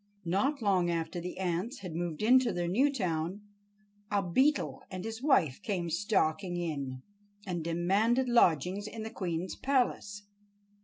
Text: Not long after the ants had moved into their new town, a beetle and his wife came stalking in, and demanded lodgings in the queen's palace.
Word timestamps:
Not 0.25 0.63
long 0.63 0.89
after 0.89 1.21
the 1.21 1.37
ants 1.37 1.81
had 1.81 1.93
moved 1.95 2.23
into 2.23 2.51
their 2.51 2.67
new 2.67 2.91
town, 2.91 3.41
a 4.09 4.23
beetle 4.27 4.81
and 4.89 5.05
his 5.05 5.21
wife 5.21 5.61
came 5.61 5.91
stalking 5.91 6.57
in, 6.57 7.03
and 7.45 7.63
demanded 7.63 8.27
lodgings 8.27 8.87
in 8.87 9.03
the 9.03 9.11
queen's 9.11 9.55
palace. 9.55 10.23